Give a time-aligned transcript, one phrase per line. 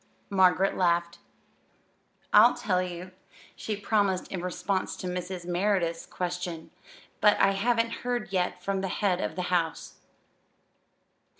[0.31, 1.19] Margaret laughed.
[2.33, 3.11] "I'll tell you,"
[3.55, 5.45] she promised in response to Mrs.
[5.45, 6.71] Merideth's question;
[7.19, 9.97] "but I haven't heard yet from the head of the house."